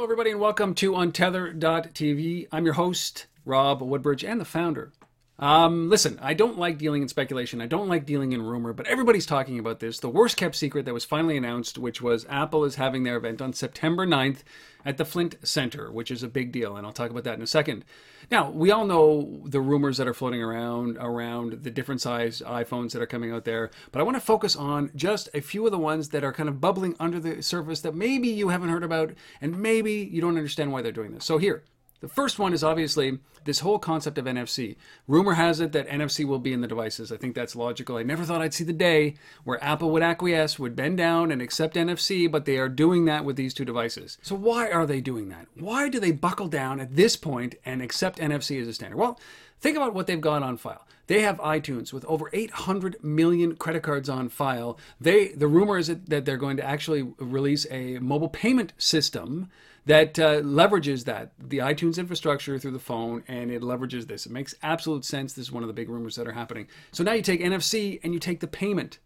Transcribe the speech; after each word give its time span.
Hello, 0.00 0.06
everybody, 0.06 0.30
and 0.30 0.40
welcome 0.40 0.74
to 0.76 0.92
Untether.tv. 0.92 2.48
I'm 2.50 2.64
your 2.64 2.72
host, 2.72 3.26
Rob 3.44 3.82
Woodbridge, 3.82 4.24
and 4.24 4.40
the 4.40 4.46
founder. 4.46 4.92
Um, 5.40 5.88
listen, 5.88 6.18
I 6.20 6.34
don't 6.34 6.58
like 6.58 6.76
dealing 6.76 7.00
in 7.00 7.08
speculation. 7.08 7.62
I 7.62 7.66
don't 7.66 7.88
like 7.88 8.04
dealing 8.04 8.32
in 8.32 8.42
rumor, 8.42 8.74
but 8.74 8.86
everybody's 8.86 9.24
talking 9.24 9.58
about 9.58 9.80
this. 9.80 9.98
The 9.98 10.10
worst 10.10 10.36
kept 10.36 10.54
secret 10.54 10.84
that 10.84 10.92
was 10.92 11.06
finally 11.06 11.38
announced, 11.38 11.78
which 11.78 12.02
was 12.02 12.26
Apple 12.28 12.62
is 12.64 12.74
having 12.74 13.04
their 13.04 13.16
event 13.16 13.40
on 13.40 13.54
September 13.54 14.06
9th 14.06 14.40
at 14.84 14.98
the 14.98 15.04
Flint 15.06 15.36
Center, 15.42 15.90
which 15.90 16.10
is 16.10 16.22
a 16.22 16.28
big 16.28 16.52
deal, 16.52 16.76
and 16.76 16.86
I'll 16.86 16.92
talk 16.92 17.10
about 17.10 17.24
that 17.24 17.36
in 17.36 17.42
a 17.42 17.46
second. 17.46 17.86
Now, 18.30 18.50
we 18.50 18.70
all 18.70 18.84
know 18.84 19.40
the 19.46 19.62
rumors 19.62 19.96
that 19.96 20.06
are 20.06 20.14
floating 20.14 20.42
around 20.42 20.98
around 20.98 21.62
the 21.62 21.70
different 21.70 22.02
size 22.02 22.42
iPhones 22.44 22.92
that 22.92 23.00
are 23.00 23.06
coming 23.06 23.32
out 23.32 23.46
there, 23.46 23.70
but 23.92 24.00
I 24.00 24.02
want 24.02 24.18
to 24.18 24.22
focus 24.22 24.54
on 24.54 24.90
just 24.94 25.30
a 25.32 25.40
few 25.40 25.64
of 25.64 25.72
the 25.72 25.78
ones 25.78 26.10
that 26.10 26.22
are 26.22 26.34
kind 26.34 26.50
of 26.50 26.60
bubbling 26.60 26.96
under 27.00 27.18
the 27.18 27.42
surface 27.42 27.80
that 27.80 27.94
maybe 27.94 28.28
you 28.28 28.48
haven't 28.48 28.68
heard 28.68 28.84
about, 28.84 29.12
and 29.40 29.58
maybe 29.58 29.92
you 29.94 30.20
don't 30.20 30.36
understand 30.36 30.70
why 30.70 30.82
they're 30.82 30.92
doing 30.92 31.12
this. 31.12 31.24
So 31.24 31.38
here, 31.38 31.64
the 32.00 32.08
first 32.08 32.38
one 32.38 32.52
is 32.52 32.64
obviously 32.64 33.18
this 33.44 33.60
whole 33.60 33.78
concept 33.78 34.18
of 34.18 34.24
NFC. 34.24 34.76
Rumor 35.06 35.34
has 35.34 35.60
it 35.60 35.72
that 35.72 35.88
NFC 35.88 36.26
will 36.26 36.38
be 36.38 36.52
in 36.52 36.60
the 36.60 36.68
devices. 36.68 37.12
I 37.12 37.16
think 37.16 37.34
that's 37.34 37.56
logical. 37.56 37.96
I 37.96 38.02
never 38.02 38.24
thought 38.24 38.42
I'd 38.42 38.54
see 38.54 38.64
the 38.64 38.72
day 38.72 39.14
where 39.44 39.62
Apple 39.62 39.90
would 39.90 40.02
acquiesce, 40.02 40.58
would 40.58 40.76
bend 40.76 40.96
down 40.98 41.30
and 41.30 41.40
accept 41.40 41.76
NFC, 41.76 42.30
but 42.30 42.44
they 42.44 42.58
are 42.58 42.68
doing 42.68 43.04
that 43.04 43.24
with 43.24 43.36
these 43.36 43.54
two 43.54 43.64
devices. 43.64 44.18
So 44.22 44.34
why 44.34 44.70
are 44.70 44.86
they 44.86 45.00
doing 45.00 45.28
that? 45.28 45.46
Why 45.54 45.88
do 45.88 46.00
they 46.00 46.12
buckle 46.12 46.48
down 46.48 46.80
at 46.80 46.96
this 46.96 47.16
point 47.16 47.54
and 47.64 47.82
accept 47.82 48.18
NFC 48.18 48.60
as 48.60 48.68
a 48.68 48.74
standard? 48.74 48.96
Well, 48.96 49.18
think 49.60 49.76
about 49.76 49.94
what 49.94 50.06
they've 50.06 50.20
got 50.20 50.42
on 50.42 50.56
file. 50.56 50.86
They 51.06 51.22
have 51.22 51.38
iTunes 51.38 51.92
with 51.92 52.04
over 52.04 52.30
800 52.32 53.02
million 53.02 53.56
credit 53.56 53.82
cards 53.82 54.08
on 54.08 54.28
file. 54.28 54.78
They 55.00 55.28
the 55.28 55.48
rumor 55.48 55.76
is 55.76 55.88
that 55.88 56.24
they're 56.24 56.36
going 56.36 56.56
to 56.58 56.64
actually 56.64 57.02
release 57.18 57.66
a 57.68 57.98
mobile 57.98 58.28
payment 58.28 58.74
system 58.78 59.50
that 59.86 60.18
uh, 60.18 60.40
leverages 60.40 61.04
that 61.04 61.32
the 61.38 61.58
iTunes 61.58 61.98
infrastructure 61.98 62.58
through 62.58 62.72
the 62.72 62.78
phone, 62.78 63.22
and 63.28 63.50
it 63.50 63.62
leverages 63.62 64.06
this. 64.06 64.26
It 64.26 64.32
makes 64.32 64.54
absolute 64.62 65.04
sense. 65.04 65.32
This 65.32 65.46
is 65.46 65.52
one 65.52 65.62
of 65.62 65.68
the 65.68 65.74
big 65.74 65.88
rumors 65.88 66.16
that 66.16 66.28
are 66.28 66.32
happening. 66.32 66.68
So 66.92 67.04
now 67.04 67.12
you 67.12 67.22
take 67.22 67.40
NFC 67.40 68.00
and 68.02 68.12
you 68.12 68.20
take 68.20 68.40
the 68.40 68.46
payment 68.46 68.98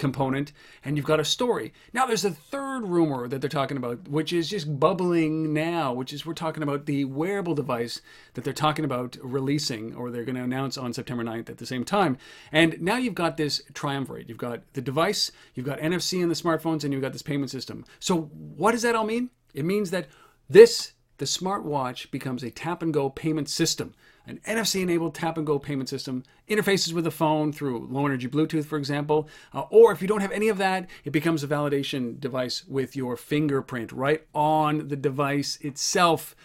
component 0.00 0.52
and 0.82 0.96
you've 0.96 1.06
got 1.06 1.20
a 1.20 1.24
story. 1.24 1.72
Now 1.92 2.06
there's 2.06 2.24
a 2.24 2.30
third 2.30 2.80
rumor 2.80 3.28
that 3.28 3.40
they're 3.40 3.50
talking 3.50 3.76
about 3.76 4.08
which 4.08 4.32
is 4.32 4.48
just 4.48 4.80
bubbling 4.80 5.52
now, 5.52 5.92
which 5.92 6.12
is 6.12 6.26
we're 6.26 6.34
talking 6.34 6.64
about 6.64 6.86
the 6.86 7.04
wearable 7.04 7.54
device 7.54 8.00
that 8.34 8.42
they're 8.42 8.52
talking 8.52 8.84
about 8.84 9.16
releasing 9.22 9.94
or 9.94 10.10
they're 10.10 10.24
going 10.24 10.36
to 10.36 10.42
announce 10.42 10.76
on 10.76 10.92
September 10.92 11.22
9th 11.22 11.50
at 11.50 11.58
the 11.58 11.66
same 11.66 11.84
time. 11.84 12.16
And 12.50 12.80
now 12.80 12.96
you've 12.96 13.14
got 13.14 13.36
this 13.36 13.62
triumvirate. 13.74 14.28
You've 14.28 14.38
got 14.38 14.62
the 14.72 14.80
device, 14.80 15.30
you've 15.54 15.66
got 15.66 15.78
NFC 15.78 16.20
in 16.22 16.28
the 16.30 16.34
smartphones 16.34 16.82
and 16.82 16.92
you've 16.92 17.02
got 17.02 17.12
this 17.12 17.22
payment 17.22 17.50
system. 17.50 17.84
So 18.00 18.22
what 18.22 18.72
does 18.72 18.82
that 18.82 18.96
all 18.96 19.04
mean? 19.04 19.30
It 19.54 19.64
means 19.64 19.90
that 19.90 20.06
this, 20.48 20.92
the 21.18 21.24
smartwatch, 21.24 22.10
becomes 22.10 22.42
a 22.42 22.50
tap 22.50 22.82
and 22.82 22.92
go 22.92 23.10
payment 23.10 23.48
system. 23.48 23.94
An 24.26 24.40
NFC 24.46 24.82
enabled 24.82 25.14
tap 25.14 25.38
and 25.38 25.46
go 25.46 25.58
payment 25.58 25.88
system 25.88 26.24
interfaces 26.48 26.92
with 26.92 27.04
the 27.04 27.10
phone 27.10 27.52
through 27.52 27.88
low 27.90 28.06
energy 28.06 28.28
Bluetooth, 28.28 28.64
for 28.64 28.76
example. 28.78 29.28
Uh, 29.52 29.62
or 29.70 29.92
if 29.92 30.02
you 30.02 30.08
don't 30.08 30.20
have 30.20 30.32
any 30.32 30.48
of 30.48 30.58
that, 30.58 30.88
it 31.04 31.10
becomes 31.10 31.42
a 31.42 31.48
validation 31.48 32.20
device 32.20 32.64
with 32.66 32.94
your 32.94 33.16
fingerprint 33.16 33.92
right 33.92 34.26
on 34.34 34.88
the 34.88 34.96
device 34.96 35.58
itself. 35.62 36.36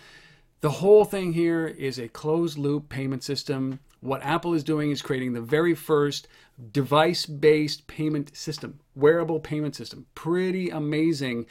The 0.61 0.72
whole 0.72 1.06
thing 1.06 1.33
here 1.33 1.67
is 1.67 2.00
a 2.00 2.08
closed 2.08 2.58
loop 2.58 2.89
payment 2.89 3.23
system. 3.23 3.80
What 4.00 4.23
Apple 4.23 4.53
is 4.53 4.64
doing 4.64 4.89
is 4.89 5.02
creating 5.02 5.33
the 5.33 5.42
very 5.42 5.76
first 5.76 6.27
device 6.72 7.26
based 7.26 7.86
payment 7.87 8.36
system, 8.36 8.80
wearable 8.95 9.39
payment 9.39 9.76
system. 9.76 10.05
Pretty 10.16 10.70
amazing. 10.70 11.45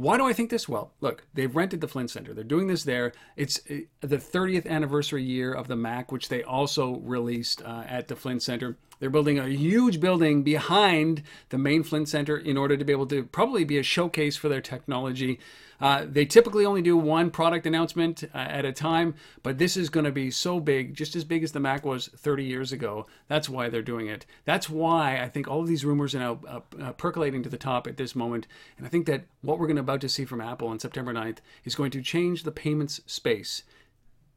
Why 0.00 0.16
do 0.16 0.26
I 0.26 0.32
think 0.32 0.48
this? 0.48 0.66
Well, 0.66 0.92
look, 1.02 1.26
they've 1.34 1.54
rented 1.54 1.82
the 1.82 1.88
Flint 1.88 2.10
Center. 2.10 2.32
They're 2.32 2.42
doing 2.42 2.68
this 2.68 2.84
there. 2.84 3.12
It's 3.36 3.60
uh, 3.70 3.80
the 4.00 4.16
30th 4.16 4.66
anniversary 4.66 5.22
year 5.22 5.52
of 5.52 5.68
the 5.68 5.76
Mac, 5.76 6.10
which 6.10 6.30
they 6.30 6.42
also 6.42 6.96
released 7.00 7.62
uh, 7.62 7.84
at 7.86 8.08
the 8.08 8.16
Flint 8.16 8.42
Center. 8.42 8.78
They're 8.98 9.10
building 9.10 9.38
a 9.38 9.48
huge 9.48 10.00
building 10.00 10.42
behind 10.42 11.22
the 11.50 11.58
main 11.58 11.82
Flint 11.82 12.08
Center 12.08 12.36
in 12.36 12.56
order 12.56 12.78
to 12.78 12.84
be 12.84 12.92
able 12.92 13.06
to 13.08 13.24
probably 13.24 13.64
be 13.64 13.76
a 13.76 13.82
showcase 13.82 14.36
for 14.36 14.48
their 14.48 14.60
technology. 14.62 15.38
Uh, 15.80 16.04
they 16.06 16.26
typically 16.26 16.66
only 16.66 16.82
do 16.82 16.96
one 16.96 17.30
product 17.30 17.66
announcement 17.66 18.22
uh, 18.34 18.36
at 18.36 18.66
a 18.66 18.72
time, 18.72 19.14
but 19.42 19.56
this 19.56 19.76
is 19.76 19.88
going 19.88 20.04
to 20.04 20.12
be 20.12 20.30
so 20.30 20.60
big, 20.60 20.94
just 20.94 21.16
as 21.16 21.24
big 21.24 21.42
as 21.42 21.52
the 21.52 21.60
Mac 21.60 21.86
was 21.86 22.08
30 22.08 22.44
years 22.44 22.70
ago. 22.72 23.06
That's 23.28 23.48
why 23.48 23.70
they're 23.70 23.80
doing 23.80 24.06
it. 24.06 24.26
That's 24.44 24.68
why 24.68 25.18
I 25.18 25.28
think 25.28 25.48
all 25.48 25.60
of 25.60 25.68
these 25.68 25.84
rumors 25.84 26.14
are 26.14 26.18
now 26.18 26.40
uh, 26.46 26.60
uh 26.82 26.92
percolating 26.92 27.42
to 27.44 27.48
the 27.48 27.56
top 27.56 27.86
at 27.86 27.96
this 27.96 28.14
moment. 28.14 28.46
And 28.76 28.86
I 28.86 28.90
think 28.90 29.06
that 29.06 29.24
what 29.40 29.58
we're 29.58 29.66
going 29.66 29.76
to 29.76 29.82
about 29.90 30.00
to 30.02 30.08
see 30.08 30.24
from 30.24 30.40
Apple 30.40 30.68
on 30.68 30.78
September 30.78 31.12
9th 31.12 31.38
is 31.64 31.74
going 31.74 31.90
to 31.90 32.00
change 32.00 32.44
the 32.44 32.52
payments 32.52 33.00
space. 33.06 33.64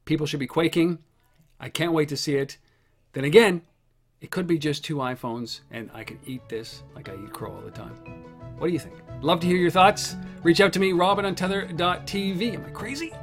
People 0.03 0.25
should 0.25 0.39
be 0.39 0.47
quaking. 0.47 0.97
I 1.59 1.69
can't 1.69 1.93
wait 1.93 2.09
to 2.09 2.17
see 2.17 2.35
it. 2.35 2.57
Then 3.13 3.23
again, 3.23 3.61
it 4.19 4.31
could 4.31 4.47
be 4.47 4.57
just 4.57 4.83
two 4.83 4.95
iPhones, 4.95 5.59
and 5.69 5.91
I 5.93 6.03
can 6.03 6.17
eat 6.25 6.49
this 6.49 6.81
like 6.95 7.07
I 7.07 7.13
eat 7.13 7.31
crow 7.33 7.51
all 7.51 7.61
the 7.61 7.69
time. 7.69 7.93
What 8.57 8.65
do 8.65 8.73
you 8.73 8.79
think? 8.79 8.95
Love 9.21 9.41
to 9.41 9.47
hear 9.47 9.57
your 9.57 9.69
thoughts. 9.69 10.15
Reach 10.41 10.59
out 10.59 10.73
to 10.73 10.79
me, 10.79 10.91
robin 10.91 11.23
Untether.tv. 11.23 12.55
Am 12.55 12.65
I 12.65 12.69
crazy? 12.71 13.13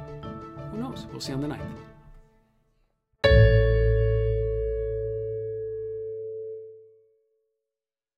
Who 0.71 0.77
knows? 0.77 1.07
We'll 1.11 1.19
see 1.19 1.33
you 1.33 1.35
on 1.35 1.41
the 1.41 1.49
9th. 1.49 1.90